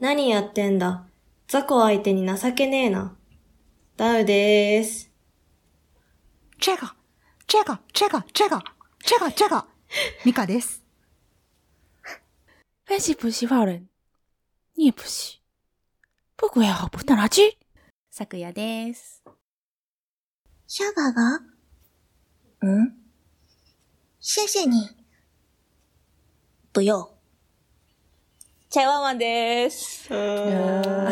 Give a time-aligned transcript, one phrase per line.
[0.00, 1.06] 何やってんだ？
[1.46, 3.14] 雑魚相手に情けねえな。
[3.98, 5.10] ダウでーす。
[6.58, 6.94] 这个、
[7.46, 8.62] 这个、这个、这个、
[9.00, 9.66] 这个、这个。
[10.24, 10.82] ミカです。
[12.86, 13.88] 分析不是坏人，
[14.74, 15.38] 你也不是。
[16.34, 17.58] 不过要好不到哪去。
[18.10, 19.22] さくやです。
[20.66, 21.42] シャガが？
[22.62, 22.96] 嗯，
[24.18, 24.96] 谢谢你。
[26.72, 27.19] 不用。
[28.72, 30.14] チャイワンワンです。
[30.14, 31.10] は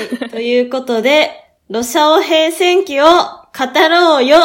[0.00, 0.30] い。
[0.30, 1.32] ということで、
[1.68, 3.10] ロシアオ平戦記を語
[3.90, 4.38] ろうよ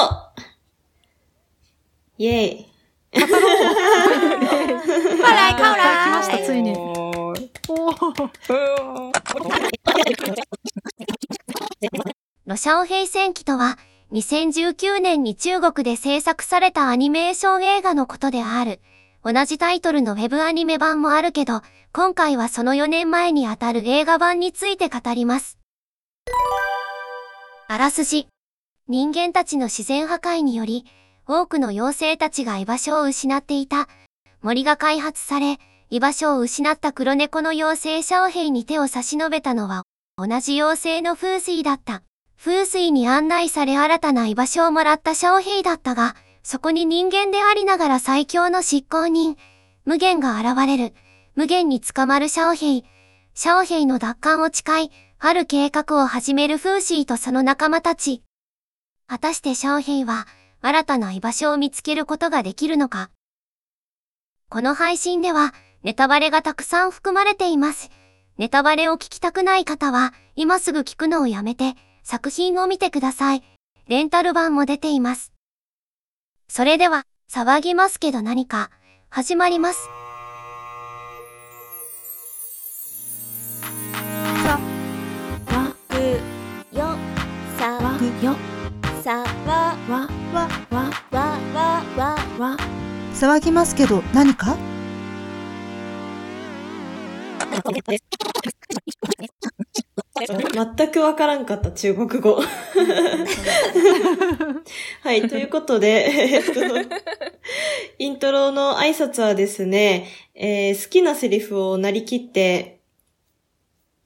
[2.17, 2.65] イェイ。
[3.11, 3.29] 快来
[5.53, 6.43] 靠来ました、来。
[6.43, 6.73] ついに。
[12.47, 13.77] ロシャオ平戦記とは、
[14.11, 18.79] 2019年に中国で制作されたアニメーション映画のことである。
[19.29, 25.59] 同じタイトルのウェブアニメ版もあるけど、今回はその4年前にあたる映画版について語ります。
[27.67, 28.29] あらすじ。
[28.87, 30.85] 人間たちの自然破壊により、
[31.27, 33.89] 多くの妖精たちが居場所を失っていた。
[34.41, 35.57] 森が開発され、
[35.89, 39.83] 居場所を失った黒猫の妖精シャオヘイに手を差し伸べたのは、
[40.15, 42.01] 同じ妖精のフーシーだった。
[42.39, 46.15] フーシーに案内され新たな居場所をもらったシャオヘイだったが、
[46.49, 49.35] そこに人間でありながら最強の執行人、
[49.83, 50.93] 無限が現れる。
[51.35, 52.85] 無限に捕まるシャオヘイ。
[53.33, 58.23] シャオヘイの奪還を誓い、ある計画を始めるフーシーとその仲間たち。
[59.07, 60.25] 果たしてシャオヘイは、
[60.61, 63.11] 新たな居場所を見つけることができるのか
[64.47, 65.53] この配信では、
[65.83, 67.89] ネタバレがたくさん含まれています。
[68.37, 73.43] ネタバレを聞きたくない方は、今すぐ聞くのをやめて、作品を見てください。
[73.89, 75.33] レンタル版も出ています。
[76.49, 78.71] それでは、騒ぎますけど何か、
[79.09, 79.89] 始まります。
[86.71, 86.95] よ、
[87.57, 88.35] さ、わよ。
[89.03, 92.57] さ、わ、わわ、わわ、わ、わ、わ
[93.13, 94.55] 騒ぎますけど何か？
[100.57, 102.41] 全くわからんかった、中国語。
[105.03, 106.51] はい、ということで、えっと、
[107.99, 112.81] イントロの挨拶はですね、えー好きなセリフをなりきって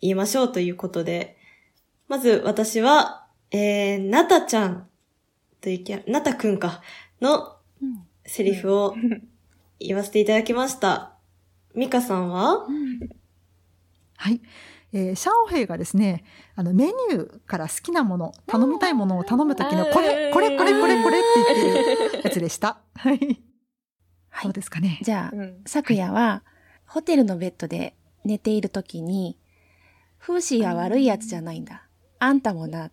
[0.01, 1.37] 言いましょうということで、
[2.09, 4.89] まず私は、えー、なたちゃん
[5.61, 6.81] というキャ、なたくんか、
[7.21, 7.55] の
[8.25, 8.95] セリフを
[9.79, 11.13] 言わせていただきました。
[11.75, 12.67] ミカさんは？
[14.17, 14.41] はい。
[14.93, 16.23] えーシャオヘイがですね、
[16.55, 22.81] あの、メニューから好きなもの、頼みたいものを頼むときの、これ、これ、これ、これ、これって言ってるやつでした。
[22.95, 23.41] はい。
[24.29, 24.99] はいどうですかね？
[25.03, 25.61] じゃあ、うん。
[25.65, 26.43] さくやは、
[26.85, 29.37] ホテルのベッドで寝ているときに、
[30.17, 31.87] フーシーは悪いやつじゃないんだ。
[32.19, 32.91] あんたもな、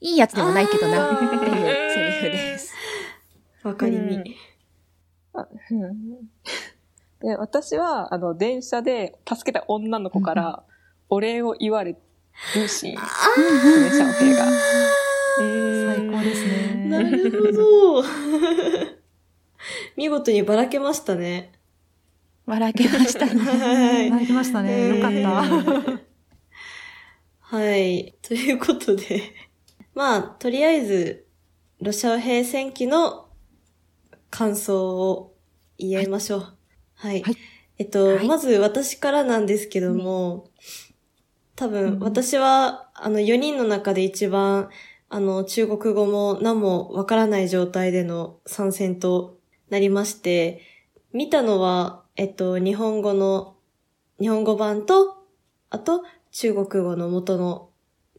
[0.00, 1.30] いいやつでもないけどな、っていう
[1.92, 2.74] セリフです。
[3.62, 4.16] わかりみ。
[4.16, 4.24] うん
[5.34, 6.28] あうん
[7.20, 10.62] で、私は、あの、電車で助けた女の子から
[11.10, 11.98] お礼を言われる
[12.52, 14.46] シーンですね、シャオヘイが。
[15.36, 16.74] 最高ですね。
[16.88, 18.02] なるほど。
[19.96, 21.52] 見事にばらけましたね。
[22.46, 23.40] 笑けましたね。
[23.40, 24.10] はい。
[24.10, 24.96] 泣きましたね。
[24.96, 25.28] よかった。
[27.56, 28.14] はい。
[28.22, 29.34] ということで。
[29.94, 31.26] まあ、とりあえず、
[31.80, 33.28] ロシア兵戦記の
[34.30, 35.34] 感想を
[35.78, 36.56] 言いましょう。
[36.94, 37.22] はい。
[37.22, 37.36] はい
[37.78, 40.47] えっと、はいまず私からなんですけども、
[41.58, 44.70] 多分、私は、あの、4人の中で一番、
[45.08, 50.62] あの、中国語も何もわからない状態での参戦となりまして、
[51.12, 53.56] 見たのは、えっと、日本語の、
[54.20, 55.26] 日本語版と、
[55.70, 57.70] あと、中国語の元の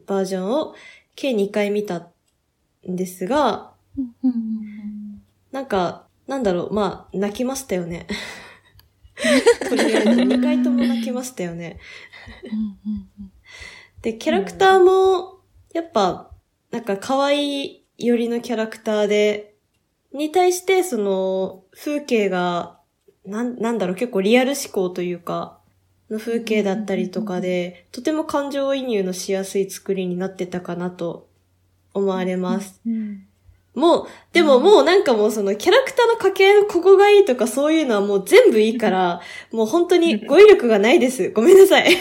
[0.06, 0.76] バージョンを
[1.16, 2.10] 計2回見た
[2.90, 3.72] んですが、
[5.54, 8.06] なんか、なんだろう、まあ、泣きましたよね。
[9.70, 11.80] とりあえず2回とも泣きましたよね。
[14.02, 15.40] で、キャラクターも、
[15.74, 16.32] やっぱ、
[16.72, 19.56] なんか可愛い寄りのキャラクターで、
[20.14, 22.80] に対して、その、風景が、
[23.26, 25.60] なん、なんだろう、結構リアル思考というか、
[26.10, 31.28] の風景だったりとかで、とても感情移入のしやすい作りになってたかなと
[31.94, 32.82] 思われます。
[33.76, 41.30] もう、でももうなんかもうそのキャラクターの掛け合いのここがいいとかそういうのはもう全部いいから、もう本当に語彙力がないです。
[41.30, 41.86] ごめんなさい。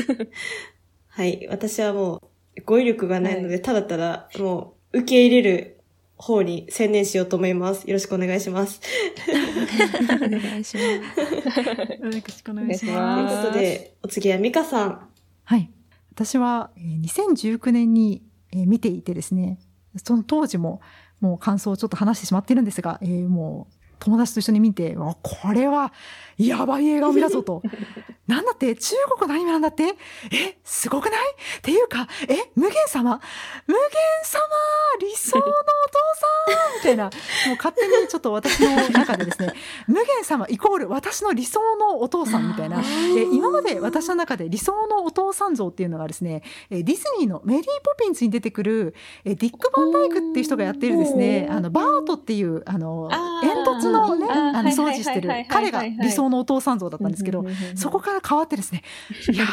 [1.08, 1.46] はい。
[1.50, 5.80] 私はもう語彙力がないので、ただただもう受け入れる
[6.16, 7.86] 方に専念しようと思います。
[7.88, 8.80] よろしくお願いします。
[9.28, 10.84] お願いします。
[10.84, 15.08] よろしくお願いしますいうことで、お次はミカさん。
[15.44, 15.70] はい。
[16.12, 18.22] 私は、えー2019年に、
[18.52, 19.58] えー見ていてですね、
[19.96, 20.80] その当時も
[21.20, 25.92] もう感想をちょっと話してしまっているんですが、えーもう友達と一緒に見て、わこれは
[26.36, 27.62] やばい映画を見たぞと。
[28.26, 28.74] なんだって？
[28.74, 29.84] 中国のアニメなんだって？
[30.32, 31.30] え、すごくない？
[31.58, 33.20] っていうか、え、無限様？
[33.66, 33.82] 無限
[34.24, 34.40] 様
[35.00, 35.54] 理想のお父
[36.14, 36.26] さ
[36.72, 36.76] ん！
[36.78, 37.10] みたいな、も
[37.54, 39.52] う勝手にちょっと私の中でですね、
[39.86, 42.48] 無限様イコール私の理想のお父さん！
[42.48, 48.94] みたいな、え今まで私の中で理想のお父さん像っていうのがですね、えディズニーのメリー・ポピンズに出てくる、
[49.24, 57.44] えディック・バンダイクっていう人がやってるですね、あの、バートっていう、あの、あ突のね、あの、掃除してる彼が理想のお父さん像だったんですけど、
[57.76, 58.82] そこから変わってですね、
[59.32, 59.44] いや、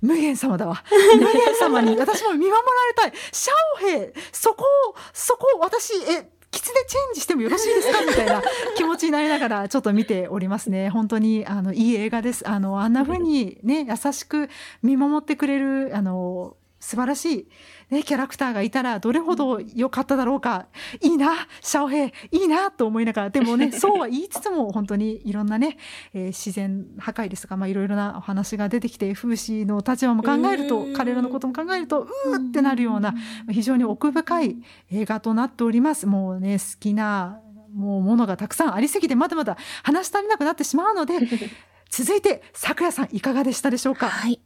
[0.00, 0.82] 無限様だわ。
[1.14, 2.56] 無限様に私も見守ら
[3.04, 3.20] れたい。
[3.32, 3.52] シャ
[3.84, 8.00] オヘイ、そこを、そこを私、え、キツネチェンジしてもよろしいですか？
[8.02, 8.40] みたいな
[8.76, 10.88] 気持ちになりながらちょっと見ておりますね。
[10.88, 12.48] 本当に、あの、いい映画です。
[12.48, 14.48] あの、あんな風にね、優しく
[14.82, 17.48] 見守ってくれる、あの、素晴らしい、
[17.90, 20.66] ね、キャラクターがいたらどれほど良かっただろうか。
[21.00, 25.76] いいな、シャオヘイ、いいなと思いながら、でもね、 そうは言いつつも本当にいろんなね、
[26.12, 33.14] えー自然破壊ですとか、まあ、いろいろなお話が出てきて、風刺の立場も考えるとう、ん彼らのことも考えると、うーってなるような、
[33.50, 34.56] 非常に奥深い
[34.90, 36.06] 映画となっております。
[36.06, 37.40] もうね、好きな、
[37.74, 41.18] もうものがたくさんありすぎて、まだまだ話し足りなくなってしまうので、
[41.90, 44.08] 続いて、桜さんいかがでしたでしょうか？
[44.08, 44.40] はい。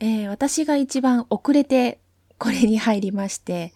[0.00, 2.00] えー私が一番遅れて
[2.42, 3.72] これに入りまして、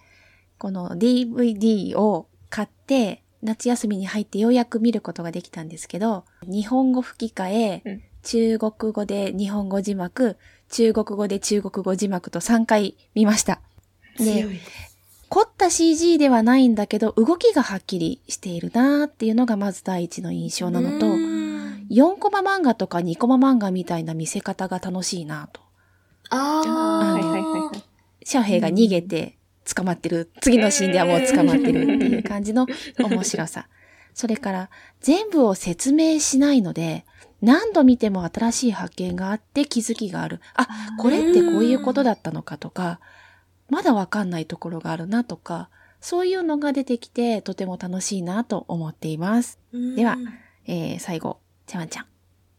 [0.59, 10.37] この DVD を買って、夏休みに入ってようやく見ることができたんですけど、日本語吹き替え、うん中国語で日本語字幕、
[10.69, 13.61] 中国語で中国語字幕と3回見ました。
[14.17, 14.59] 強い。
[15.29, 21.47] 凝った CG ではないんだけど、動きがはっきりしているなーっていうのがまず第一の印象なのと、うん
[21.89, 25.61] 4コマ漫画とか2コマ漫画みたいな見せ方が楽しいなと。
[26.31, 27.13] ああ。
[27.15, 27.96] はいはいはいはい。
[28.27, 29.39] シャオヘイが逃げて
[29.73, 30.33] 捕まってる。
[30.41, 32.67] 次のシーンではもう捕まってるっていう感じの
[32.99, 33.69] 面白さ。
[34.15, 34.71] それから、
[35.01, 37.07] 全部を説明しないので、
[37.41, 40.41] 何度見ても新しい発見があって気づきがある。
[40.55, 40.67] あ、
[40.99, 42.99] これってこういうことだったのかとか、
[43.69, 45.71] まだわかんないところがあるなとか、
[46.01, 49.61] そういうのが出てきてとても楽しいなと思っています。
[49.95, 50.17] では
[50.67, 51.39] えー、最後、
[51.69, 52.16] ちゃわんちゃん。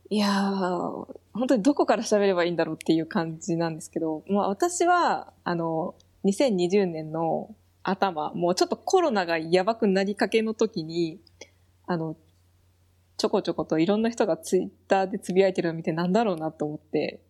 [0.09, 11.19] いやー、本当にどこから喋ればいいんだろうっていう感じなんですけど、まあ私は、あの、2020年の頭、もうちょっとコロナがやばくなりかけの時に、
[11.85, 12.15] あの、
[13.17, 17.21] ちょこちょこといろんな人がツイッターでつぶやいてるのを見てなんだろうなと思って、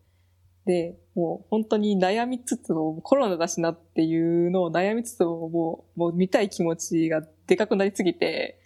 [0.65, 8.59] で、もう本当に悩みつつも、コロナだしなっていうのを悩みつつも、もう、もう見たい気持ちがでかくなりすぎて、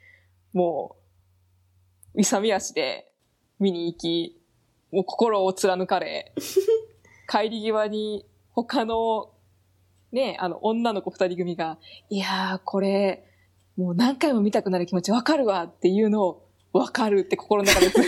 [0.51, 0.97] も
[2.15, 3.10] う、勇み足で
[3.61, 4.41] 見に行き、
[4.91, 6.33] もう心を貫かれ、
[7.29, 9.29] 帰り際に他の、
[10.11, 11.77] ね、あの、女の子二人組が、
[12.09, 13.23] いやー、これ、
[13.77, 17.91] もう何回も見たくなる気持ちわかるわっていうのを、わかるって心の中で。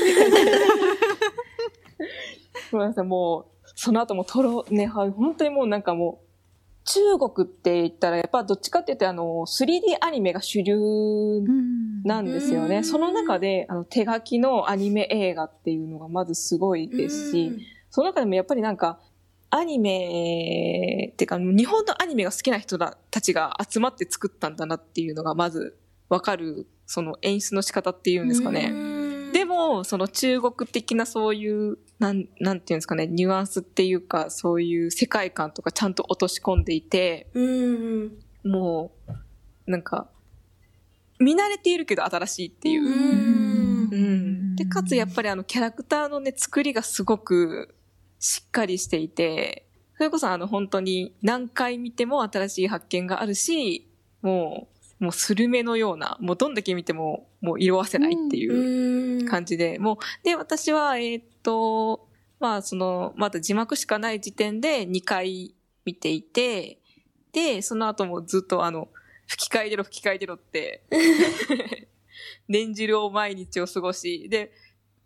[2.71, 6.25] ごめんなさい、もう、その後もとろ、ね、はい本当にもうなんかもう、
[6.85, 10.75] 中国って言ったら、やっぱどっちかって言ってあの、3D アニメが主流
[12.03, 12.77] なんですよね。
[12.77, 17.51] うんその中で、あの、手書きのアニメ映画っていうのがまずすごいですし、
[17.89, 18.99] その中でもやっぱりなんか、
[19.49, 25.77] アニメ、っていうか、日本のアニメが好きな人たちが集まって作ったんだなっていうのがまず
[26.09, 28.92] わかる、その演出の仕方っていうんですかね。
[29.33, 38.11] でも、その中国的なそういう、なん、なんていうんですかね、ニュアンスっていうか、そういう世界観とかちゃんと落とし込んでいて、うん。
[38.45, 38.91] も
[39.67, 40.07] う、なんか、
[41.19, 42.83] 見慣れているけど新しいっていう。
[42.83, 44.55] うんうん。
[44.55, 47.73] で、かつやっぱりあのキャラクターのね、作りがすごく
[48.19, 53.89] しっかりしていて、それこそあの本当に何回見ても新しい発見があるし、
[54.21, 54.72] もう、
[55.03, 59.25] もうスルメのような、もうどんだけ見てももう色褪せないっていううん。
[59.27, 62.07] 感じで、もう、で、私は、えーっと、
[62.39, 65.53] まあその、まだ字幕しかない時点で2回
[65.85, 66.79] 見ていて、
[67.33, 68.87] で、その後もずっとあの、
[69.27, 70.83] 吹き替え出ろ吹き替え出ろって、
[72.47, 74.53] 念じるを毎日を過ごし、で、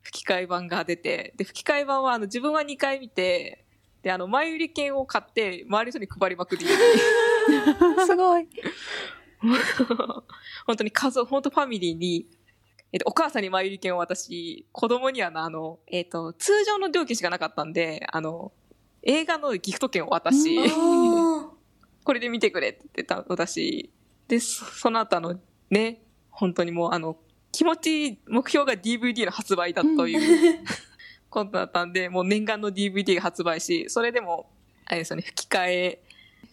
[0.02, 3.66] 吹き替え版が出て、で、吹き替え版はあの自分は2回見て、
[4.04, 6.66] で、あの、前売り券を買って、周りの人に配りまくり。
[8.06, 8.48] すごい。
[10.66, 12.28] 本当に家族、本当ファミリーに、
[12.92, 18.52] えっと、お母さんに前売り券を渡し、子供にはな、あの、えっと、通常の料金しかなかったんで、あの、
[19.04, 21.50] 映画のギフト券を渡し、あ
[22.04, 23.92] これで見てくれって言ってた、私、
[24.28, 25.40] で、そその後あの、
[25.70, 27.18] ね、本当にもうあの、
[27.52, 30.60] 気持ち、目標が DVD の発売だという、
[31.30, 34.50] ことだったんで、もう念願の DVD が発売し、それでも、
[34.86, 36.04] あれですよね、吹き替え、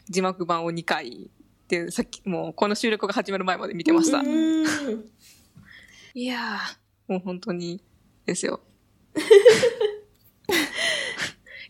[0.09, 1.31] 字幕版を2回、
[1.69, 4.19] で、さっき、もうこの収録が始まる前まで見てました。
[4.19, 4.25] う
[6.15, 7.81] いやー、もう本当に、
[8.27, 8.61] ですよ。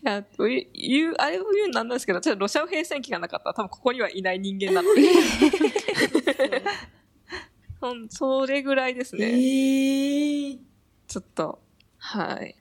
[0.05, 0.63] いや、とい
[1.07, 5.01] うあれを言うのなんですけど、ちょっとロシア語平戦期がなかったら多分ここにはいない人間なので。
[7.81, 9.27] ほんそれぐらいですえね。
[9.37, 10.59] ー
[11.07, 11.63] ちょっと、
[11.99, 12.57] はい。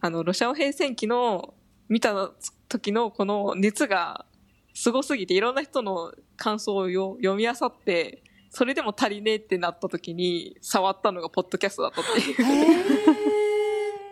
[0.00, 1.54] あの、ロシア語平戦期の
[1.88, 2.30] 見た
[2.68, 4.26] 時のこの熱が
[4.80, 12.36] すごすぎて、いろんな人の感想をよ読み漁って、それでも足りねえってなった時に触ったのがポッドキャストだったっていう。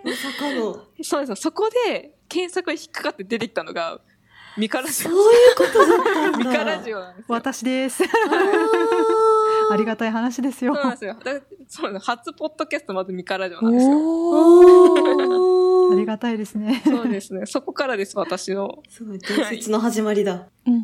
[0.05, 0.75] まさかの。
[1.03, 1.37] そうですよ。
[1.37, 4.01] そこで検索に引っかかって出てきたのが、
[4.59, 5.33] ミカラジそうオ。
[5.33, 6.39] いうことだったんだ。
[6.39, 7.27] ミカラジオなんですよ。
[7.29, 8.03] 私です。
[8.03, 8.07] あ
[9.73, 10.83] ありがたい話ですよそう。
[10.83, 11.17] なんですよ。
[11.23, 15.46] だそう初ポッドキャストまずミカラジオなんですよ。
[15.93, 16.83] ありがたいですね。
[16.85, 17.47] そうですね。
[17.47, 20.49] そこからです、私のすごい、伝説の始まりだ。
[20.67, 20.81] うんうんう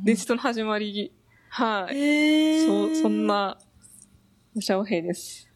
[0.00, 1.12] ん伝説の始まり。
[1.50, 2.66] はい。
[2.66, 3.26] そう、そん。
[3.26, 3.58] な、
[4.54, 5.48] ロシア語兵です。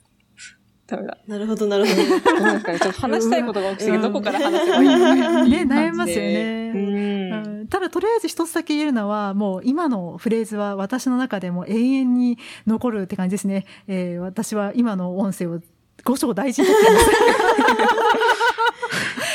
[0.87, 1.19] ダメだ。
[1.27, 1.97] なるほど、なるほど。
[2.41, 2.79] どうですかね。
[2.79, 7.51] ちょっと話したいことが多くすぎて、うんどこから話せばいいね悩みますよねうん。
[7.51, 15.59] うんただとりあえず一つだけ言えるのはもう今のフレーズは私の中でも永遠に残るって感じですね、えー私は今の音声を
[16.05, 17.07] 五章大事にとっています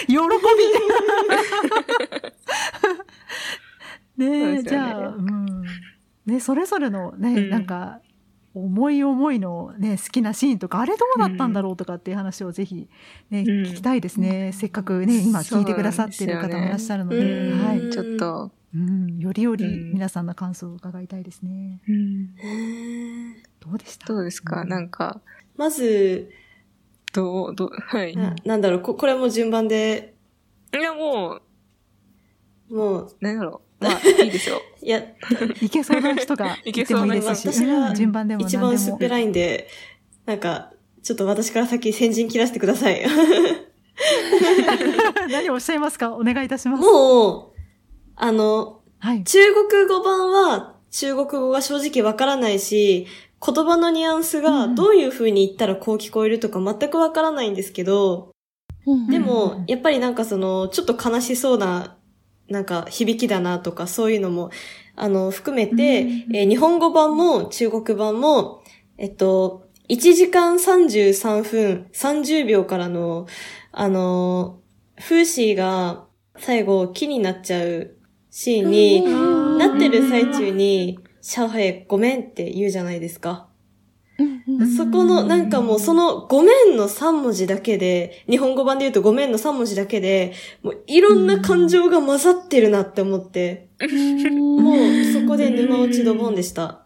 [0.08, 0.14] 喜
[4.18, 4.64] びねね。
[4.64, 5.64] じゃあ、うん。
[6.26, 7.50] ね、それぞれのね、うん。
[7.50, 8.00] なんか
[8.54, 12.90] 思い思いの、ね、好きなシーンとかあれどうだったんだろうとかっていう話をぜひ、
[13.30, 13.46] ねうん。
[13.64, 14.52] 聞きたいですね。
[14.54, 17.18] せっかくね今聞いてくださってる方もいらっしゃるので。
[17.20, 17.80] うんはい。
[17.80, 17.92] うん。
[17.92, 19.94] ちょっと、うん、よりよりうん。
[19.94, 21.82] 皆さんの感想を伺いたいですね。
[21.88, 24.08] へーどうでした？
[24.08, 24.62] どうですか？
[24.62, 24.70] うん。
[24.70, 25.22] なんか、
[25.56, 26.30] まず、
[27.14, 28.16] どう、どう、はい。
[28.16, 30.16] ななんだろう、ここれも順番で、
[30.74, 31.40] いや、も
[32.70, 33.84] う、もう、何だろう。
[33.84, 34.62] まあ、いいですよ。
[34.82, 35.04] いや、
[35.62, 38.64] いけそうな人が いてもいいですし、私がうん順番でも一何でも。
[38.68, 39.68] 番薄っぺらいんで、
[40.26, 40.72] なんか、
[41.04, 43.02] ちょっと私から先先陣切らせてください。
[45.30, 46.14] 何をおっしゃいますか？
[46.14, 46.84] お願いいたします。
[46.84, 47.60] もう、
[48.16, 49.24] あの、はい。
[49.24, 53.08] 中国語版は中国語が正直わからないし、
[53.44, 58.32] 言葉のニュアンスがどういう風に言ったらこう聞こえるとか全くわからないんですけど、
[58.86, 59.08] うん。
[59.08, 59.24] でうん。
[59.24, 61.98] も、やっぱりなんかその、ちょっと悲しそうな、
[62.50, 64.52] なんか響きだなとかそういうのも、
[64.96, 66.36] あの、含めて、うん。
[66.36, 68.62] えー日本語版も中国版も、
[68.98, 73.26] えっと、1時間33分30秒からの、
[73.72, 74.60] あの、
[75.00, 76.06] フーシーが
[76.38, 77.96] 最後木になっちゃう
[78.30, 79.58] シーンに、うん。
[79.58, 83.48] なってる最中に、シャオヘイごめんって言うじゃないですか。
[84.78, 96.86] そこの、なんかもうそのごめんの3文字だけで、日本語版で言うとごめんの3文字だけで、もういろんな感情が混ざってるなって思って、もうそこで沼落ちドボンでした。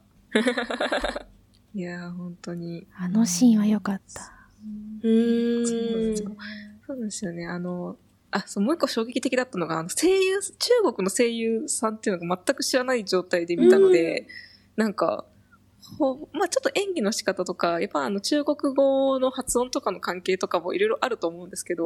[1.74, 2.88] いやー、本当に。
[2.98, 4.32] あのシーンは良かった。
[5.04, 6.16] うん。
[6.88, 7.46] そうですよね。
[7.46, 7.98] あの、
[8.36, 14.28] あ、そう、もう一個衝撃的だったのが、あの、声優、中国の声優さんっていうのが全く知らない状態で見たので、
[14.76, 15.24] なんか、
[15.98, 21.86] ほまあちょっと演技の仕方とか、やっぱあの中国語の発音とかの関係とかもいろいろあると思うんですけど、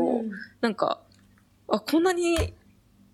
[0.61, 1.01] なんか、
[1.67, 2.55] あ、こんなに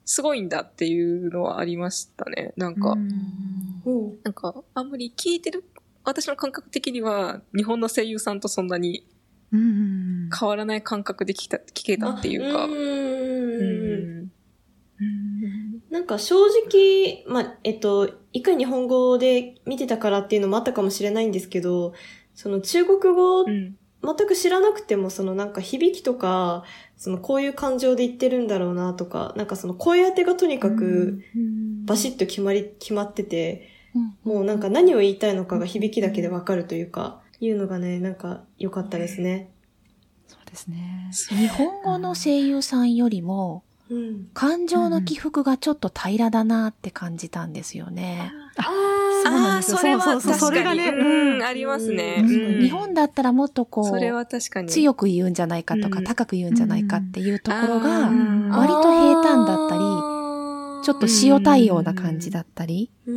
[0.05, 2.53] すごいんだっていうのはありましたね。
[2.55, 4.19] なんか、うん。
[4.23, 5.65] なんか、あんまり聞いてる、
[6.05, 9.14] 私の感覚的には、日本の声優さんとそんなにうん
[9.51, 12.67] 変わらない感覚で聞けた聞けたっていうか、
[15.89, 21.93] なんか正直、まあ、えっと、一回日本語で見てたからっていうのもあったかもしれないんですけど、
[22.33, 23.77] その中国語うん。
[24.05, 26.63] 全く知らなくても、そのなんか響きとか、
[26.95, 31.23] そのこういう感情で言ってるんだろうなとか、なんかその声当てがとにかく
[31.85, 33.67] バシッと決まり、決まってて、
[34.23, 39.51] もうなんか何を言いたいのかが響きだけでわかるというか、いうのがね、なんか良かったですね。
[40.27, 41.09] そうですね。
[41.29, 44.27] 日本語の声優さんよりも、うん。
[44.33, 48.31] 感情の起伏がちょっと平らだなって感じたんですよね。
[49.23, 52.17] そうなんですよあーそれはそうそうそう確かにそれがねうんうんありますね。
[52.19, 54.69] うんうん日本だったらもっとこそれはう、確かに。
[54.69, 59.81] 強く言うんじゃないかとか、うん高く言うんじゃないかっていうところが、うん割と平坦だったり
[60.83, 63.15] ちょっと塩対応な感じだったりうーん。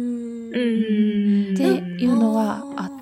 [0.49, 1.63] うんって
[2.03, 2.98] いうのはあった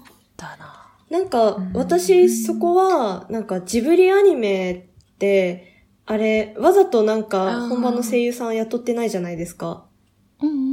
[1.10, 1.18] な。
[1.18, 7.68] なんか、私、そこは、なんか、ジブリアニメって、あれ、わざとなんあか、ー。
[7.68, 9.86] 本場の声優さん雇ってないじゃないですか。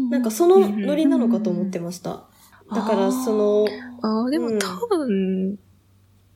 [0.09, 2.25] なんか、そのノリなのかと思ってました。
[2.73, 3.65] だから、その、
[4.01, 4.53] ああ、でうん。
[4.55, 5.57] も多分、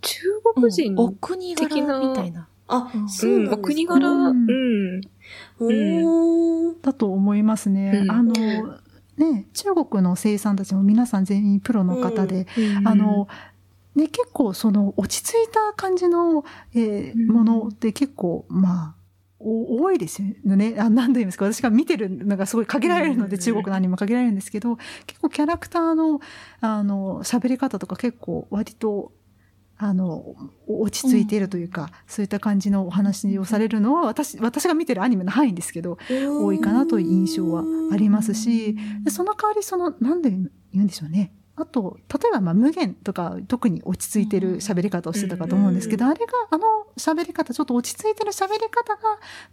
[0.01, 0.19] 中
[0.55, 2.47] 国人お国柄みたいな。
[2.69, 3.55] あそうなんですか？
[3.55, 4.33] お国柄、う
[5.59, 6.81] うん。
[6.81, 8.01] だと思いますね。
[8.03, 8.11] うん。
[8.11, 8.33] あの、
[9.17, 12.45] ね、中国の声優さんたちも皆さん全員プロの方で、
[12.85, 13.27] あの、
[13.97, 17.27] ね、結構その落ち着いた感じの、えーうん。
[17.27, 18.95] ものって結構、まあ、
[19.39, 20.75] お多いですよね。
[20.79, 23.41] あ何と言いますか、私が見てるのがすごい限られるので、うん。
[23.41, 26.21] 中国のアニメも限られるんですけど、結構キャラクターの、
[26.61, 29.11] あの、喋り方とか結構割と、
[29.79, 30.35] あの、
[30.67, 41.31] 落ち着いているというか、そういった感じのお話をされるのは、私、私が見てるアニメの範囲ですけど、多いかなという印象はありますし、でその代わりその、なんで言うんでしょうね。
[41.59, 46.63] あと、例えば、まあ、無限とか、特に落ち着いてる喋り方をしてたかと思うんですけど、あれが、あの
[46.97, 49.01] 喋り方、ちょっと落ち着いてる喋り方が、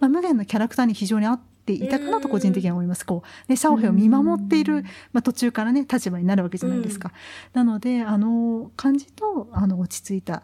[0.01, 3.07] まあ、無限のキャラクターに非常に合っていたかなと個人的には思います。
[3.07, 4.85] こう、ね、シャオヘイを見守っている、
[5.15, 7.11] まあ、途中からね、立場になるわけじゃないですか。
[7.55, 10.43] なので、あの感じと、あの、落ち着いた、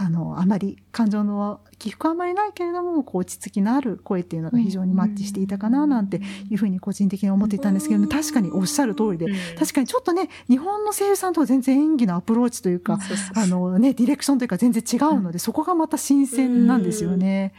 [0.00, 9.26] あの、あまり、感情の起伏はあまりないけれども、こう、落ち着きのある声っていうのが非常にマッチしていたかな、なんていうふうに個人的に思っていたんですけれども、確かにおっしゃる通りで、
[9.58, 12.96] 確かにちょっとね、日本の声優さんとは全然演技のアプローチというか、
[13.34, 17.52] あのね、ディレクションというか全然違うので、そこがまた新鮮なんですよね。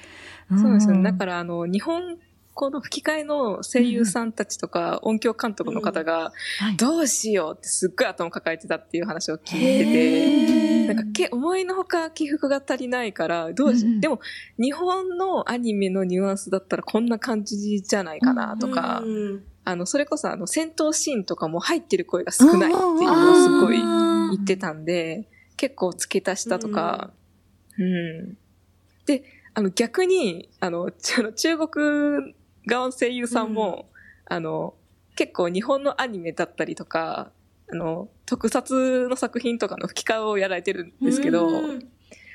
[0.50, 1.03] そうですよね。
[1.03, 2.17] だら、から、あの、日本
[2.60, 6.75] 語の吹き替えの声優さんたちとか、音響監督の方が、はい。
[6.75, 14.01] どうしようってすっごい頭抱えてたっていう話を聞いてて、へなんかけ思いのほか起伏が足りないから、どうし、うんうん。
[14.01, 14.20] でも、
[14.60, 27.12] 日本のアニメのニュアンスだったらこんな感じじゃないかなとか、うんあの、それこそあの、戦闘シーンとかも入ってる声が少ないっていうのをすごい言ってたんで、結構付け足したとか、
[27.78, 28.38] うん。
[29.06, 29.24] で、
[29.54, 32.34] あの、逆に、あの、ちあの中国
[32.66, 33.89] 側の声優さんも、
[34.25, 34.75] あの、
[35.16, 37.32] 結構日本のアニメだったりとか、
[37.72, 41.88] あの、特撮の作品とかの吹き替えをやられてるんですけど、うん。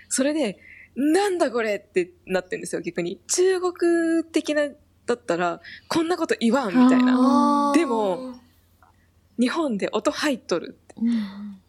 [0.09, 0.59] それで、
[0.97, 3.21] なんだこれってなってるんですよ、逆に。
[3.29, 4.69] 中国的な、
[5.07, 7.73] だったら、こんなこと言わんみたいな。
[7.75, 8.35] でも、
[9.39, 10.79] 日本で音入っとる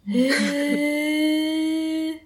[0.08, 2.20] へー。
[2.20, 2.22] っ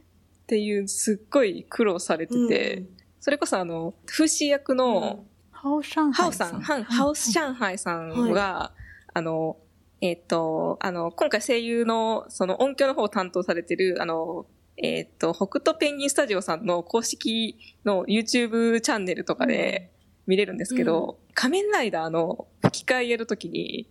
[0.46, 2.84] ていう、すっごい苦労されてて、
[3.20, 5.26] それこそあの、風刺役の、
[5.62, 8.72] ハオ上海さん、ハンハオ上海さんが、
[9.14, 9.58] あの、
[10.00, 14.46] えっ、と、あの、今回声優の、その音響の方を担当されてる、あの、
[14.78, 19.92] えっ、と、北斗ペンギンスタジオさんの公式の YouTube チャンネルとかで
[20.28, 23.90] 見れるんですけど、仮面ライダーの吹き替えやるときに、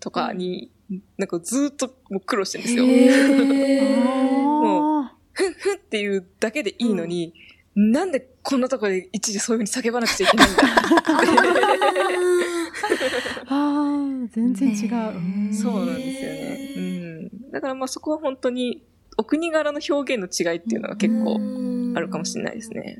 [0.00, 0.72] とかに、
[1.16, 2.84] なんかずーっともう苦労してるんですよ。
[2.84, 4.02] へー。
[5.06, 7.34] あふんふんっていうだけでいいのに、
[7.74, 10.62] なんでこんなところで一時そういう風に叫ばなくちゃいけないんだ？
[10.62, 10.66] ー
[13.48, 14.90] あー、全然違う。
[15.48, 16.74] ねそうなんですよね。
[16.76, 16.80] う
[17.46, 17.50] ん。
[17.52, 18.82] だからまあそこは本当に
[19.16, 21.36] お国柄の表現の違いっていうのが結構
[21.96, 22.98] あるかもしれないですね。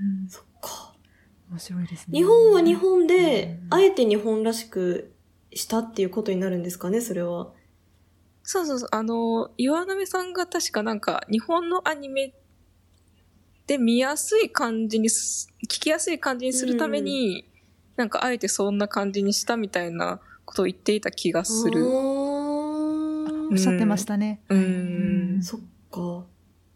[0.00, 0.94] うんそっか。
[1.50, 2.18] 面白いですね。
[2.18, 5.12] 日本は日本で、あえて日本らしく
[5.54, 7.52] したっていうことになるんですかね、それは。
[8.42, 8.88] そうそうそう。
[8.92, 12.34] あの、岩波さんが確かなんか日本のアニメ
[13.66, 17.48] で見やすい感じにす、聞きやすい感じにするために、
[17.96, 21.86] なんかあえてそんな感じにしたみたいなことを言っていた気がする。
[21.86, 24.40] おっしゃってましたね。
[24.48, 25.42] ううんん。
[25.42, 26.24] そっか。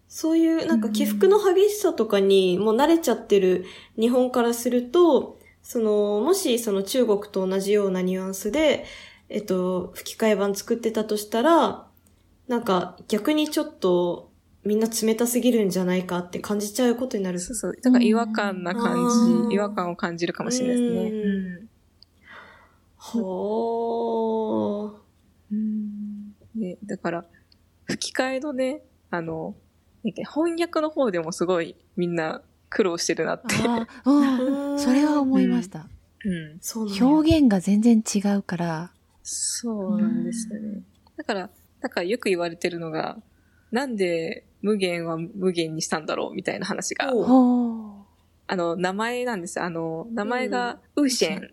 [0.08, 3.64] そういうなんか起伏の激しさとかにもう慣れちゃってる
[3.98, 8.84] 日本からすると、その、もしその中国と同じようなニュアンスで、
[9.28, 11.86] えっと、吹き替え版作ってたとしたら、
[12.48, 14.30] なんか逆にちょっと
[14.64, 17.40] みんな冷たすぎるんじゃないかって感じちゃうことになる。
[17.40, 17.76] そうそう。
[17.82, 21.10] だから違和感な感うんじ、違和感を感じるかもしれないですね。
[21.10, 21.68] うん
[22.98, 25.06] はあ。
[26.56, 27.24] で、だから、
[27.84, 29.54] 吹き替えのね、あの、
[30.02, 33.54] なんか翻訳の方でもすごいみんな苦労してるなって。
[33.54, 35.88] あーうんそれは思いました。
[36.24, 36.58] うん。
[36.60, 38.92] そうなんだ表現が全然違うから。
[39.28, 40.82] そうなんですよね。
[41.16, 43.18] だから、だからよく言われてるのが、
[43.72, 47.12] なんで無限は無限にしたんだろうみたいな話が、あ。
[48.54, 49.64] の、名前なんですよ。
[49.64, 51.50] あの、名前がウーシェン、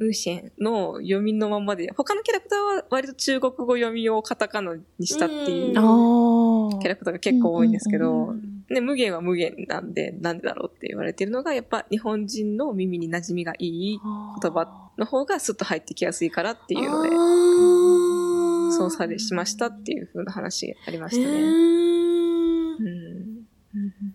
[0.00, 8.34] ウーシェンの読みのままで、他のキャラクターは割と中国語読みをカタカナにしたっていうキャラクターが結構多いんですけうど
[8.70, 14.00] ん、ね、無限は無限なんで、なんでだろうって言われてるのが、やっぱ日本人の耳に馴染みがいい
[14.42, 21.36] 言葉の方がスッと入ってきやすいからっていうので、あーそうされしましたっていう風な話ありまへしたね。
[21.38, 23.36] ーうん。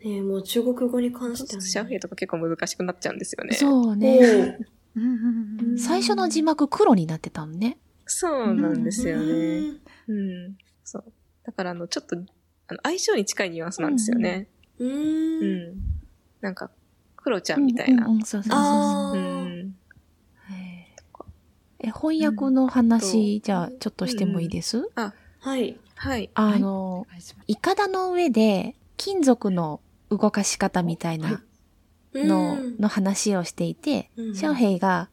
[0.03, 1.67] ねえもう中国語に関してはね。
[1.67, 3.55] シャーフェイとか結構難しくなっちゃうんですよね。
[3.55, 4.17] そうおね。
[4.95, 7.77] ううんうんうん最初の字幕黒になってたのね。
[8.05, 9.23] そうなんですよね。
[10.07, 10.57] うんうん。
[10.83, 11.03] そう。
[11.45, 12.17] だから、あの、ちょっと、
[12.71, 14.47] あの、相性に近いニュアンスなんですよね。
[14.79, 15.71] ううん。
[15.71, 15.75] ん。
[16.39, 16.71] なんか、
[17.17, 18.05] クロちゃんみたいな。
[18.05, 19.73] うんうんうんそうそうそうあーう
[21.83, 24.89] え、翻訳の話、じゃあ、ちょっとしてもいいです、
[25.39, 25.77] はい。
[25.95, 26.29] はい。
[26.33, 31.43] あのお、願いいかだの上で、金属の動かし方みたいな
[32.13, 35.09] の、うんの話をしていて、うんシャオヘイが、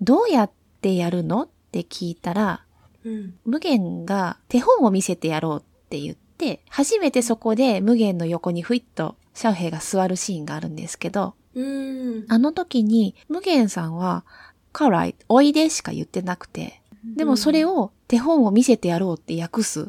[0.00, 1.42] どうやってやるの？
[1.42, 2.64] って聞いたら、
[3.04, 3.38] うん。
[3.44, 6.27] 無限が手本を見せてやろうって言って、
[6.68, 12.24] 初めてそこで無限の横にふいっとシャオヘイが座るシーンがあるんですけど、うん。
[12.28, 14.24] あの時に無限さんは、
[14.72, 16.80] カライ、おいでしか言ってなくて、
[17.16, 19.82] でもそれを手本を見せてやろうって訳す。
[19.82, 19.84] っ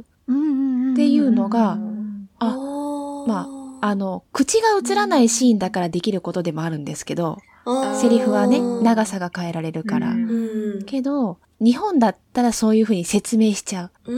[0.95, 1.77] ていうのが
[2.39, 7.37] ああまあの、口が映らないシーンだからできることでもあるんですけど、
[7.99, 10.13] セリフはね、長さが変えられるから。
[10.85, 14.11] けど、日本だったらそういうふうに説明しちゃう。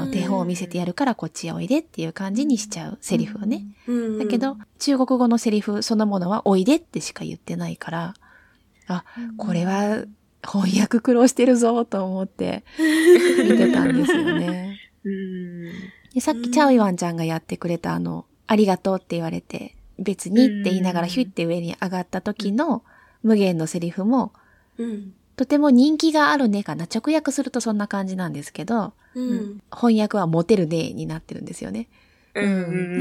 [0.00, 3.64] の、手本を見せてやるからこっちへおいでっていう感じにしちゃうセリフをね。
[3.86, 4.18] うん。
[4.18, 8.14] だけど、中国語のセリフそのものはおいでってしか言ってないから、
[8.88, 9.04] あ、
[9.36, 10.04] これは
[10.42, 14.78] 翻訳苦労してるぞと思って見てたんですよね。
[15.04, 15.64] うん。
[16.14, 22.82] でさっきチャオイワンちゃんがやってくれたあの、ありがとうって言われて、別にって言いながらヒュッて上に上がった時の
[23.22, 24.32] 無限のセリフも、
[24.78, 25.12] うん。
[25.40, 26.84] とても人気があるねかな。
[26.84, 29.62] 直訳するとそんな感じなんですけど、うん。
[29.74, 31.88] 翻訳はモテるねになってるんですよね。
[32.34, 33.00] うん。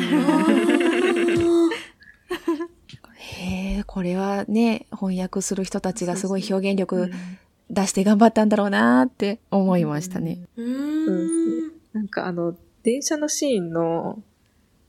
[3.15, 7.12] へえ、これはね、翻訳する人たちがすごい表現力
[7.69, 10.39] 出して頑張ったんだろうなって思いましたね。
[10.56, 11.73] うん。
[11.91, 14.23] なんかあの、電車のシーンの、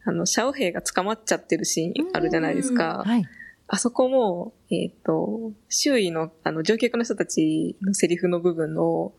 [0.04, 3.02] あの、シャオヘイが捕まっちゃってるシーンあるじゃないですか。
[3.04, 3.24] はい。
[3.72, 9.12] あそこも、えっ、と、周囲の、あの、乗客の人たちのセリフの部分の、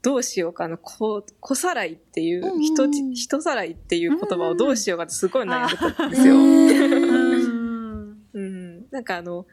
[0.00, 6.34] どうしようか、あの、こ、小さらいっていうんうんう、人ち、人さらいっていう言葉をどうしようかってすごい悩んでたんですよ。
[6.34, 8.86] うん うん。
[8.90, 9.46] なんかあの、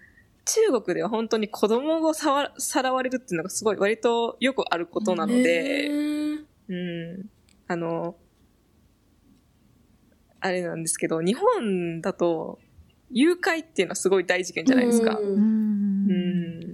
[0.46, 6.74] 中国では本当に子供をさわさらわれるっていうのがすごい割とよくあることなので、うんう
[7.18, 7.30] ん。
[7.68, 8.16] あの、
[10.40, 12.60] あれなんですけど、日本だと、
[13.14, 15.18] 誘拐っていうのはすごい大事件じゃないですか。
[15.18, 16.72] ううん。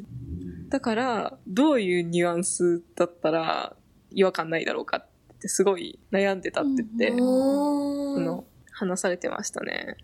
[0.70, 3.76] だから、どういうニュアンスだったら
[4.12, 5.08] 違和感ないだろうかっ
[5.40, 9.98] てすごい悩んでたって言って、その、話されてましたね。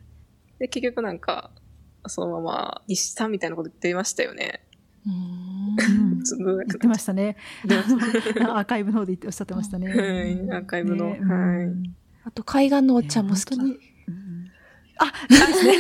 [0.60, 1.52] で、結局なんか、
[2.08, 4.65] そのまま、西さんみたいなこと言ってましたよね。
[6.26, 7.36] ちょっと言ってましたね。
[8.41, 9.88] アーカイブの方で言っておっしゃってましたね。
[9.88, 9.98] はい
[10.52, 13.56] アーカイブのねはいうんあと、海岸のおっちゃんも好き。
[13.56, 13.78] 本当にう
[15.30, 15.74] ですね。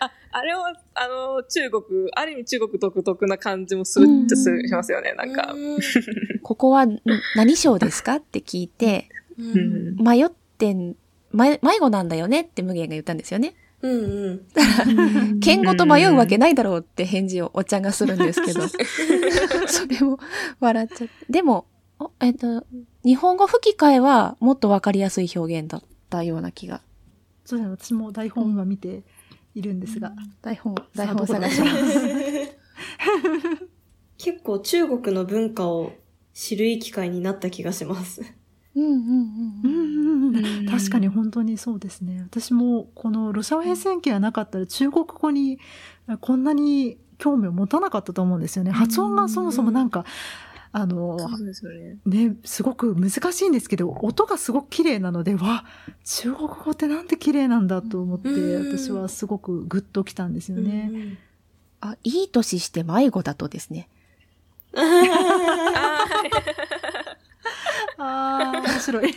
[0.00, 1.84] あ、あれは、あの、中国、
[2.14, 5.52] ある意味中国独特な感じもするってするしますよね、なんか。
[5.52, 5.78] う ん
[6.42, 7.00] ここはん
[7.36, 9.08] 何章ですかって聞いて。
[9.98, 10.96] 迷ってん、
[11.32, 13.54] 迷迷子なんだよねって無限が言ったんですよね。
[13.82, 15.40] うんうん。
[15.40, 18.62] 剣語と迷うわけないだろうって返事をおっちゃんがするんですけど、
[19.68, 20.18] それも
[20.60, 21.14] 笑っちゃって。
[21.28, 21.66] でも、
[21.98, 22.64] おえっと、
[23.04, 26.80] 日本語吹き替えはもっとわかりやすい表現だったような気が。
[27.44, 27.70] そうですね。
[27.70, 29.02] 私も台本今見て
[29.54, 30.12] いるんですが。
[30.42, 32.58] 台本、さ台あどこだ本探します。
[34.18, 35.92] 結構中国の文化を
[36.32, 38.22] 知るいい機会になった気がします。
[38.74, 39.62] うんうんううんん。
[39.64, 39.72] うん
[40.28, 42.22] うんうん確かに本当にそうですね。
[42.28, 45.58] 私もこのロシア編戦記がなかったら中国語に
[46.20, 48.72] こんなに興味を持たなかったと思うんですよね。
[48.72, 50.04] 発音がそもそもなんか、
[50.76, 51.98] あの、ね。
[52.04, 55.64] ね、すごく難しいんですけど、音がすごく綺麗なので、わ、
[56.04, 60.90] 中国語ってなんて綺麗なんだと思って、うん私はすごくグッときたんですよね。
[60.92, 61.18] うん
[61.80, 63.88] あ、いい年して迷子だとですね。
[64.74, 65.98] あ
[67.98, 69.14] ああ、面白い。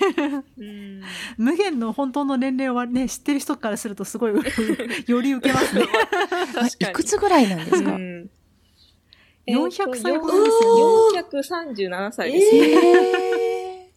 [1.38, 4.34] 無限の本当の年齢はね、知ってる人からするとすごい、
[5.08, 5.86] より受けますね。
[6.80, 8.30] いくつぐらいなんですか、うん
[9.48, 12.62] 400歳ほどですよね437歳ですね。
[12.62, 13.92] え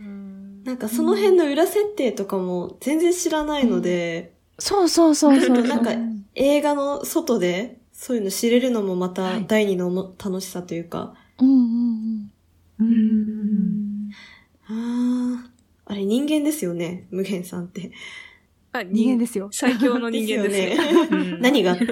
[0.64, 5.62] なんかその辺の裏設定とかも全然知らないので、ー、そうそうそうそう。
[5.62, 5.92] なんか
[6.34, 12.30] 映画の外でそういうの知れるのもまたはい第二のも楽しさというか、うんうん
[12.80, 14.10] うんうん。
[14.66, 15.44] あ
[15.86, 17.90] あ、あれ人間ですよね、無限さんって。
[18.72, 19.48] あ人間ですよ。
[19.52, 20.66] 最強の人間ですね。
[20.68, 21.84] ですよねうん何があった？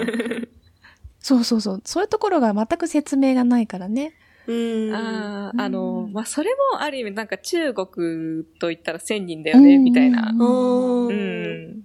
[1.28, 1.82] そうそうそう。
[1.84, 4.14] そういうところが全く説明がないからね。
[4.46, 4.94] うん。
[4.94, 10.32] ああ、あの、まあ、それもある意味なんか中国と言ったら千人だよね、みたいな。
[10.32, 11.82] うん。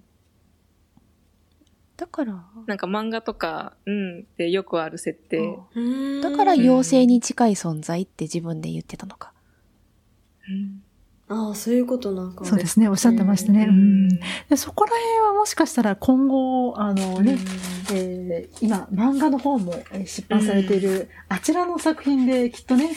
[1.98, 5.60] だから、なんか漫画とか、うん、でよくある設定。
[6.22, 9.34] だから妖精に近い存在って自分で言ってたのか。
[11.30, 12.46] ああ、そういうことなんか。
[12.46, 13.66] そうですね、おっしゃってましたね。
[13.68, 14.08] ううん。
[14.08, 14.10] ん
[14.50, 17.38] でそこら辺はもしかしたら今後、あのね、
[17.94, 22.92] えー今、漫画の方もえー出版されている、あちらの作品できっとね、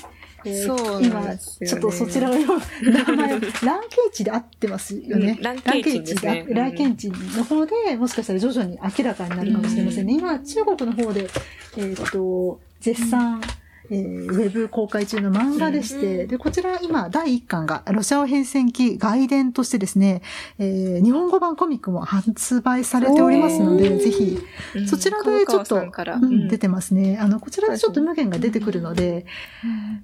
[0.45, 1.09] えーそうね。
[1.09, 2.37] 今、ちょっとそちらの
[2.83, 5.37] 名前を、ランケイチで合ってますよね。
[5.39, 6.47] うんランケイチンですね。
[6.49, 10.15] ランケイチでランケイチの方で、もしかしたら徐々に明らかになるかもしれませんね。
[10.15, 11.29] 今、中国の方で、
[11.77, 13.41] えっ、と、絶賛、
[13.90, 20.22] えーウェブ公開中の漫画でして、うんで、こちら今、第1巻が、ロシア語変遷記外伝としてですね、
[20.59, 24.38] えー日本語版コミックも発売されておりますので、ぜひ、
[24.75, 24.87] うん。
[24.88, 27.18] そちらでちょっと、うん出てますね。
[27.20, 29.27] あの、こちらでちょっと無限が出てくるので、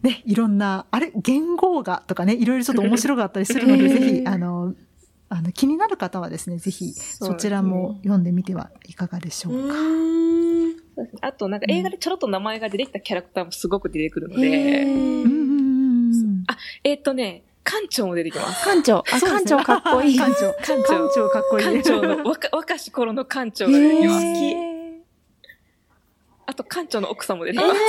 [0.03, 4.75] ね、いろんな、あれ、言語がとかね、いろいろちょっと面白かったりするので、う んぜひ、あの、
[5.29, 9.75] あの、気になる方はですね、ぜひ、そちらも読んでみてはいかがでしょううか。
[9.75, 10.82] ーん。
[11.05, 15.33] そうですねあと、なんか映画でちょろっと名前が出てきたキャラクターもすごく出てくるのへで、うんうんーうんう
[16.27, 16.45] ん。
[16.47, 18.65] あえーっとね、館長も出てきます。
[18.65, 18.99] 館長。
[18.99, 20.19] あ、館長かっこいい。
[20.19, 20.53] 館長。
[20.53, 21.65] 館館長かっこいい。
[21.65, 24.27] 館長の若 若し頃の館長が出てきます。
[24.27, 25.01] へ
[26.47, 27.81] あと館長の奥さんも出てきます。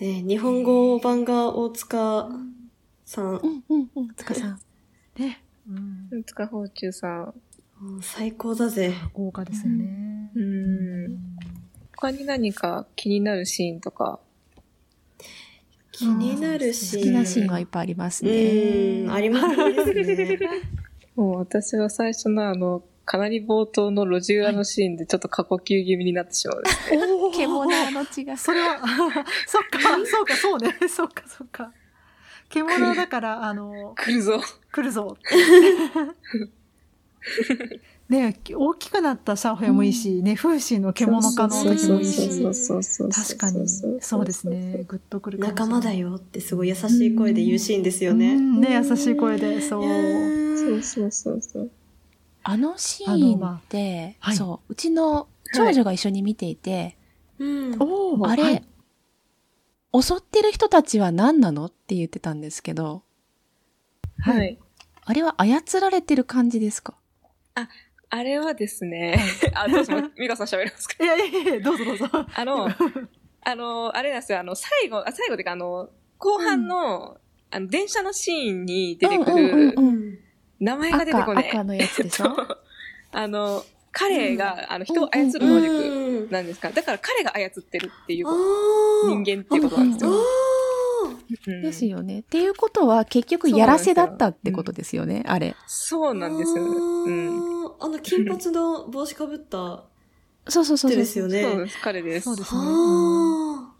[0.00, 2.28] ね日本語版が大塚
[3.04, 3.40] さんー。
[3.40, 4.14] うんうんうん。
[4.16, 4.60] つかさん。
[5.16, 5.42] ね。
[5.68, 7.34] うん塚宝中さん。
[7.82, 8.94] うん最高だぜ。
[9.12, 10.30] 豪華ですよね。
[10.34, 11.18] うん。
[11.96, 14.20] 他に何か気になるシーンとか？
[15.90, 16.96] 気になるし。
[16.96, 18.34] 好きなシーンはいっぱいありますうね。
[18.34, 20.38] ーん、ありますね。
[21.16, 26.76] もう私は最初のあの、かなり冒頭の路地裏のシーンでちょっと過呼吸気味になってしまうです。
[27.32, 28.36] 獣の血が。
[28.36, 28.78] それは、
[29.46, 30.74] そっか、そうか、そうね。
[30.88, 31.72] そっか、そっか。
[32.48, 34.40] 獣だから、あの、来るぞ。
[34.70, 35.16] 来るぞ。
[38.08, 43.68] ね大きくなったシャオヘイもいいし、ね、風神の獣化の時もいいし、そうそう確かに、
[44.00, 44.48] そうです。
[44.48, 48.34] ね、グッとくる仲間だよってすごい優しい声で言うシーンですよね。
[48.34, 49.82] うんね、優しい声で、そう。
[50.58, 51.70] そうそうそうそう。
[52.44, 56.96] あのシーンまって、はいそう、うちの長女が一緒に見ていて、
[57.38, 57.76] うん。
[57.80, 58.64] おーあれ、はい
[59.94, 63.02] 襲ってる人たちは何なのって言ってたんですけど、
[64.20, 64.58] はいはい。
[65.04, 66.94] あれは操られてる感じですか？
[67.54, 69.18] あれはですね、
[69.54, 71.02] あ、どうぞ、 ミカさん喋りますか？
[71.02, 72.06] いやいやいや、どうぞどうぞ。
[72.34, 72.68] あの、
[73.44, 75.88] あの、あれなんですよ、あの、最後、あ最後っていうか、あの、
[76.18, 77.16] 後半の、
[77.50, 80.18] あの、電車のシーンに出てくうんうんる、うんうん。
[80.60, 81.48] 名前が出て赤、こない。
[81.50, 82.36] 赤のやつでしょ？
[83.12, 86.30] あの、彼が、あの、人を操る能力うん。
[86.30, 86.70] なんですか？
[86.70, 88.32] だから彼が操ってるっていうあ
[89.08, 90.08] 人間っていうことなんですあ。
[90.08, 90.14] よ。
[91.46, 92.20] ですよね。
[92.20, 95.56] っていうことは結局やらせだったってことですよね、あれ。
[95.66, 96.64] そうなんですよ。
[96.64, 97.66] うん。
[97.66, 97.72] あ。
[97.80, 99.84] あの金髪の帽子かぶった
[100.48, 101.42] そうそうそうですよね。
[101.42, 102.24] そうです、彼です。
[102.24, 102.60] そうですね。
[102.60, 103.72] は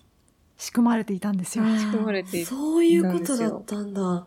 [0.56, 1.64] 仕組まれていたんですよ。
[1.64, 2.46] 仕組まれていあ。
[2.46, 4.26] そういうことだったんだ。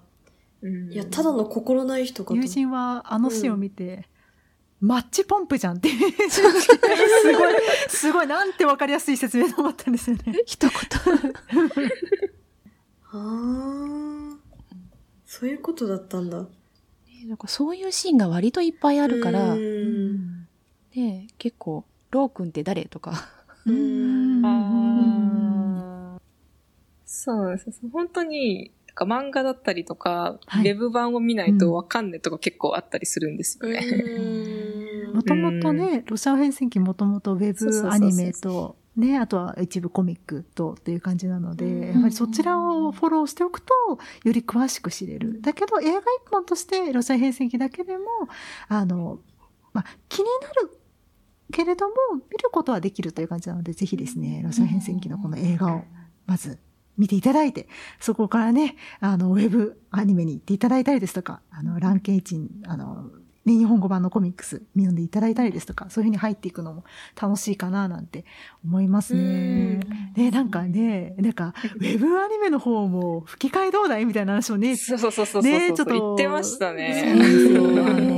[0.62, 2.36] うんいや、ただの心ない人かと。
[2.36, 4.10] 友人はあのシーンを見て、
[4.82, 5.90] マッチポンプじゃんって。
[6.30, 7.54] すごい、
[7.88, 10.24] すごい、なんてわかりやすい説明だったんですよね。
[10.46, 10.72] 一言。
[13.18, 14.38] ああ。
[15.26, 16.46] そういうことだったんだ。
[17.28, 20.48] なんかそういうシーンが割といっぱいあるから、うん。
[20.96, 23.14] ね結構、ロー君って誰とか。
[23.66, 24.46] うん。
[24.46, 26.22] あー
[27.06, 27.90] そうですよ。
[27.92, 30.70] 本当に、なんか漫画だったりとか、はい。
[30.70, 33.80] ウェブ版を見ないとわかんないとか結構あったりするんですよね。
[33.80, 35.16] うん。
[35.16, 43.74] もともとね、ロシア変遷記もともとウェそうそうそうそうブアニメと、ね、あとは一部コミックとっていう感じなので、うんやっぱりそちらをフォローしておくと、
[44.24, 45.42] より詳しく知れる。
[45.42, 48.06] だけど映画一本としてロシア変遷記だけでも、
[48.68, 49.20] あの、
[49.74, 50.80] まあ、気になる
[51.52, 55.84] けれども、見ることはできるという感じなので、ぜひですね、ロシア変遷記のこの映画を
[56.26, 56.60] まず
[56.98, 57.68] 見ていただいて、
[58.00, 63.10] そこからね、あの、ウェブアニメに行っていただいたりですとか、あの、ランケイチン、あの、
[63.46, 66.84] ね、日本語版のコミックス読んでいただいたりですとか、そういうふうに入っていくのも
[67.20, 68.26] 楽しいかななんて
[68.64, 69.80] 思いますね。
[70.16, 77.16] ね、なんかね、なんか、ウェブアニメの方も吹き替えどうだいみたいな話をね、そうそうそうそうそう、ねちょっと言ってましたそうね。
[77.16, 78.15] なんですよ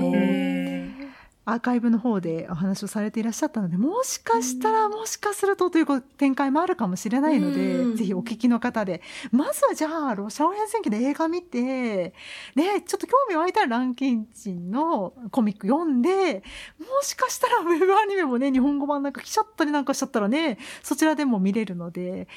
[1.50, 7.96] アーカイブの方でお話をされていらっしゃったので、もしかしたら、もしかするとという展開もあるかもしれないので、うん。
[7.96, 12.14] ぜひお聞きの方で、まずはじゃあ、ロシアオ変遷記で映画見て、
[12.56, 16.44] ね、ちょっと興味湧いたらランキンチンのコミック読んで、
[16.80, 22.28] もしかしたらウェブアニメもね、日本語版なんか来ちゃったりなんかしちゃったらね、そちらでも見れるので、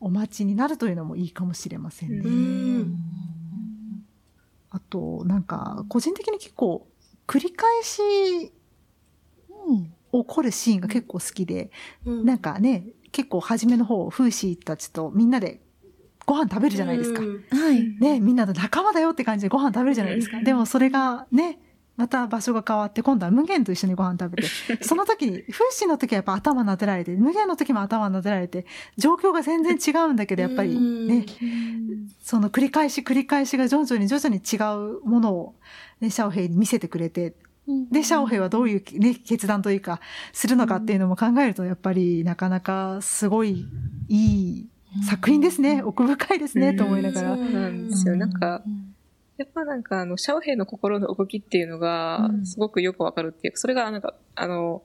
[0.00, 2.16] お待ちになるというのもいいかもしれませんね。
[2.24, 2.96] うん。
[4.70, 6.88] あと、なんか、個人的に結構
[7.26, 8.52] 繰り返し
[9.66, 9.94] うん。
[10.12, 11.70] 起こるシーンが結構好きで、
[12.04, 15.60] うんなんかね、結構初めの方、フーシーたちとみんなで
[16.26, 17.20] ご飯食べるじゃないですか。
[17.20, 17.82] うんはい。
[18.00, 20.38] ね、みんなで仲間だよって感じでご飯食べるじゃないですか。
[20.38, 21.58] うんでもそれがね、
[21.96, 24.48] また場所が変わって、今度は無限と一緒にご飯食べて、
[24.84, 31.24] その時に、フーシーの時はやっぱ頭撫でられて、無限の時も頭撫でられて、状況が全然違うんだけど、やっぱりうんね、
[32.20, 34.56] その繰り返し繰り返しが徐々に徐々に違
[35.02, 35.54] うものを、
[36.00, 37.34] ね、シャオヘイに見せてくれて、
[37.92, 40.00] で、シャオヘイはどういう、ね、決断というか、
[40.32, 43.66] するのかっていうのも考えると、やっぱりなかなかすごい
[44.08, 44.68] いい
[45.08, 45.82] 作品ですね。
[45.82, 47.36] 奥深いですね、と思いながら。
[47.36, 48.14] そうなんですよ。
[48.14, 48.93] うんなんか、うん
[49.36, 54.82] やっぱなんかあの、シャオヘイの心の動きっていうのがう、んすごくよくわかるっていうか、それがなんか、あの、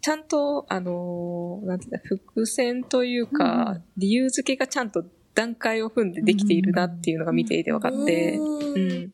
[0.00, 5.04] ちゃんと、あの、なんていうんだ、伏線というか、うん理由付けがちゃんと
[5.34, 9.12] 段階を踏んでできているなっていうのが見ていて分かって、うんうん。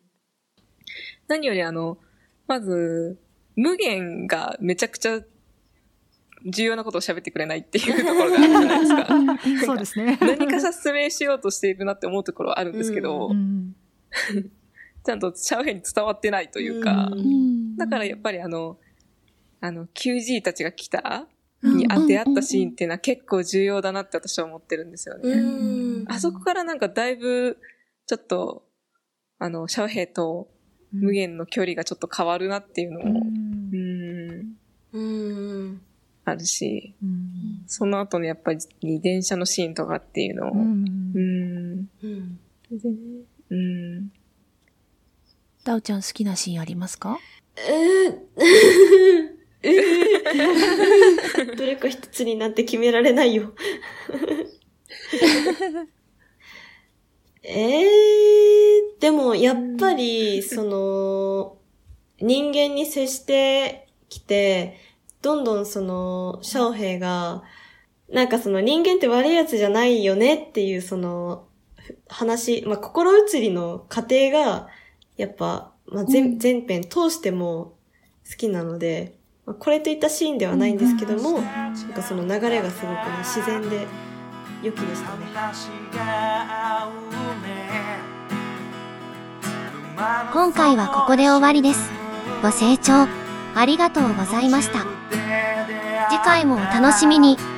[1.29, 1.99] 何よりあの、
[2.47, 3.19] まず、
[3.55, 5.21] 無限がめちゃくちゃ
[6.47, 9.67] 重要なことを喋ってくれないっていうところがあるじゃないですか。
[9.67, 10.19] そうですね。
[10.23, 13.75] 何か説明しようとしているなって思うところはあるんですけど、うん
[15.05, 17.11] ちゃんとシャオヘイに伝わってないというか、
[17.77, 18.79] だからやっぱりあの、
[19.61, 21.27] あの、QG たちが来た
[21.63, 21.77] うん。
[21.77, 25.31] にあ出会ったシーンっていうのは結構重要だなって私は思ってるんですよね。
[25.31, 26.05] うん。
[26.09, 27.59] あそこからなんかだいぶ、
[28.07, 28.65] ちょっと、
[29.39, 30.49] あの、シャオヘイと
[30.93, 33.27] 無限の距離がちょっと変わるなっていうのうも、ん
[33.73, 34.57] うん、
[34.93, 35.83] うん
[36.25, 37.65] あるし、うん。
[37.67, 41.89] その後のやっぱり電車のシーンとかっていうのを、うん。
[42.03, 42.39] うん、
[43.51, 44.13] うん、
[45.65, 47.19] ダウちゃん好きなシーンありますか？
[47.57, 48.19] えー
[49.63, 50.09] えー
[51.57, 53.55] どれか一つになって決められないよ。
[57.43, 61.57] えー、でもやっぱり、その、
[62.21, 64.77] 人間に接してきて、
[65.23, 67.43] どんどんその、シャオヘイが、
[68.11, 71.48] なんかその人間って悪いやつじゃないよねっていうその、
[72.09, 74.69] 話、まあ、心移りの過程が、
[75.17, 77.77] やっぱ、まあ、全、全編通しても
[78.29, 83.87] 好きなので、まあ、これといったシーンではないんですけども、なんかその流れがすごくね、自然で
[84.63, 85.27] 良きでしたね。
[90.33, 91.91] 今回はここで終わりです。
[92.43, 93.09] ご清聴
[93.55, 94.87] ありがとうございました。
[96.11, 97.58] 次回もお楽しみに。